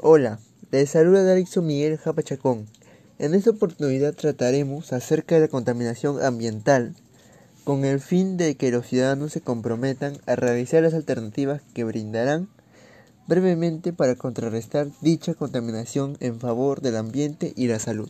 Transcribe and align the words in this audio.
Hola, 0.00 0.38
les 0.70 0.90
saluda 0.90 1.24
Darixo 1.24 1.60
Miguel 1.60 1.98
Japachacón. 1.98 2.68
En 3.18 3.34
esta 3.34 3.50
oportunidad 3.50 4.14
trataremos 4.14 4.92
acerca 4.92 5.34
de 5.34 5.40
la 5.40 5.48
contaminación 5.48 6.22
ambiental 6.22 6.94
con 7.64 7.84
el 7.84 7.98
fin 7.98 8.36
de 8.36 8.56
que 8.56 8.70
los 8.70 8.86
ciudadanos 8.86 9.32
se 9.32 9.40
comprometan 9.40 10.16
a 10.26 10.36
realizar 10.36 10.84
las 10.84 10.94
alternativas 10.94 11.62
que 11.74 11.82
brindarán 11.82 12.48
brevemente 13.26 13.92
para 13.92 14.14
contrarrestar 14.14 14.86
dicha 15.00 15.34
contaminación 15.34 16.16
en 16.20 16.38
favor 16.38 16.80
del 16.80 16.96
ambiente 16.96 17.52
y 17.56 17.66
la 17.66 17.80
salud. 17.80 18.08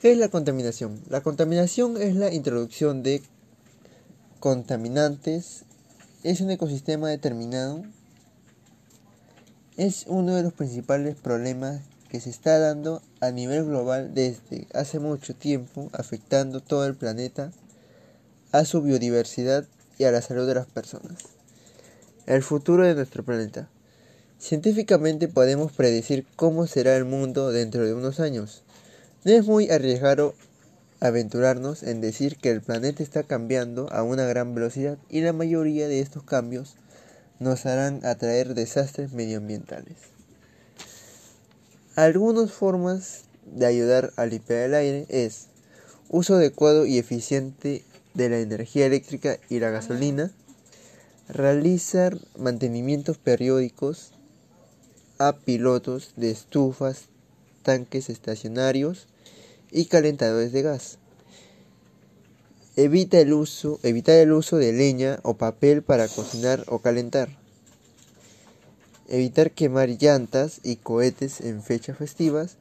¿Qué 0.00 0.12
es 0.12 0.18
la 0.18 0.28
contaminación? 0.28 1.00
La 1.10 1.20
contaminación 1.20 1.96
es 2.00 2.14
la 2.14 2.32
introducción 2.32 3.02
de 3.02 3.22
contaminantes, 4.38 5.64
es 6.22 6.40
un 6.40 6.52
ecosistema 6.52 7.08
determinado 7.08 7.82
es 9.78 10.06
uno 10.08 10.34
de 10.34 10.42
los 10.42 10.52
principales 10.52 11.14
problemas 11.14 11.82
que 12.10 12.20
se 12.20 12.30
está 12.30 12.58
dando 12.58 13.00
a 13.20 13.30
nivel 13.30 13.64
global 13.64 14.12
desde 14.12 14.66
hace 14.74 14.98
mucho 14.98 15.36
tiempo, 15.36 15.88
afectando 15.92 16.60
todo 16.60 16.84
el 16.84 16.96
planeta, 16.96 17.52
a 18.50 18.64
su 18.64 18.82
biodiversidad 18.82 19.66
y 19.96 20.04
a 20.04 20.10
la 20.10 20.20
salud 20.20 20.48
de 20.48 20.56
las 20.56 20.66
personas. 20.66 21.18
El 22.26 22.42
futuro 22.42 22.84
de 22.84 22.96
nuestro 22.96 23.22
planeta. 23.22 23.68
Científicamente 24.40 25.28
podemos 25.28 25.70
predecir 25.70 26.26
cómo 26.34 26.66
será 26.66 26.96
el 26.96 27.04
mundo 27.04 27.52
dentro 27.52 27.86
de 27.86 27.94
unos 27.94 28.18
años. 28.18 28.64
No 29.24 29.30
es 29.30 29.46
muy 29.46 29.70
arriesgado 29.70 30.34
aventurarnos 30.98 31.84
en 31.84 32.00
decir 32.00 32.36
que 32.36 32.50
el 32.50 32.62
planeta 32.62 33.04
está 33.04 33.22
cambiando 33.22 33.92
a 33.92 34.02
una 34.02 34.24
gran 34.24 34.56
velocidad 34.56 34.98
y 35.08 35.20
la 35.20 35.32
mayoría 35.32 35.86
de 35.86 36.00
estos 36.00 36.24
cambios 36.24 36.74
nos 37.40 37.66
harán 37.66 38.04
atraer 38.04 38.54
desastres 38.54 39.12
medioambientales. 39.12 39.96
Algunas 41.94 42.52
formas 42.52 43.24
de 43.44 43.66
ayudar 43.66 44.12
a 44.16 44.26
limpiar 44.26 44.60
el 44.60 44.74
aire 44.74 45.06
es 45.08 45.46
uso 46.08 46.36
adecuado 46.36 46.86
y 46.86 46.98
eficiente 46.98 47.84
de 48.14 48.28
la 48.28 48.38
energía 48.38 48.86
eléctrica 48.86 49.38
y 49.48 49.60
la 49.60 49.70
gasolina, 49.70 50.30
realizar 51.28 52.18
mantenimientos 52.36 53.18
periódicos 53.18 54.12
a 55.18 55.32
pilotos 55.32 56.12
de 56.16 56.30
estufas, 56.30 57.06
tanques 57.62 58.08
estacionarios 58.08 59.06
y 59.70 59.86
calentadores 59.86 60.52
de 60.52 60.62
gas. 60.62 60.98
Evita 62.78 63.18
el 63.18 63.32
uso, 63.32 63.80
evitar 63.82 64.14
el 64.14 64.30
uso 64.30 64.56
de 64.56 64.72
leña 64.72 65.18
o 65.24 65.34
papel 65.34 65.82
para 65.82 66.06
cocinar 66.06 66.62
o 66.68 66.78
calentar. 66.78 67.28
Evitar 69.08 69.50
quemar 69.50 69.88
llantas 69.88 70.60
y 70.62 70.76
cohetes 70.76 71.40
en 71.40 71.60
fechas 71.60 71.98
festivas 71.98 72.56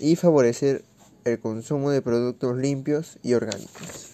y 0.00 0.16
favorecer 0.16 0.82
el 1.24 1.38
consumo 1.38 1.92
de 1.92 2.02
productos 2.02 2.56
limpios 2.56 3.18
y 3.22 3.34
orgánicos. 3.34 4.08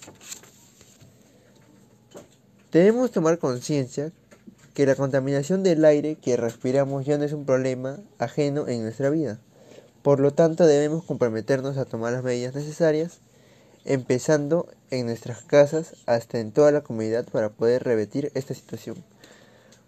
Debemos 2.71 3.11
tomar 3.11 3.39
conciencia 3.39 4.13
que 4.75 4.85
la 4.85 4.97
contaminación 4.97 5.63
del 5.63 5.83
aire 5.87 6.17
que 6.17 6.37
respiramos 6.37 7.07
ya 7.07 7.17
no 7.17 7.25
es 7.25 7.33
un 7.33 7.47
problema 7.47 8.01
ajeno 8.19 8.69
en 8.69 8.83
nuestra 8.83 9.09
vida. 9.09 9.41
Por 10.03 10.21
lo 10.21 10.35
tanto, 10.35 10.67
debemos 10.67 11.05
comprometernos 11.05 11.79
a 11.79 11.87
tomar 11.87 12.13
las 12.13 12.23
medidas 12.23 12.55
necesarias 12.55 13.21
empezando 13.85 14.69
en 14.91 15.07
nuestras 15.07 15.43
casas 15.43 15.95
hasta 16.07 16.39
en 16.39 16.53
toda 16.53 16.73
la 16.73 16.83
comunidad 16.83 17.27
para 17.27 17.51
poder 17.51 17.85
revertir 17.85 18.31
esta 18.35 18.55
situación. 18.55 19.03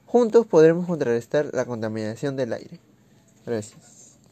Juntos 0.06 0.46
podremos 0.46 0.86
contrarrestar 0.86 1.50
la 1.52 1.64
contaminación 1.64 2.36
del 2.36 2.52
aire. 2.52 2.80
Gracias. 3.46 4.03